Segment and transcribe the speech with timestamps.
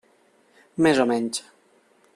[0.87, 1.45] Més o menys.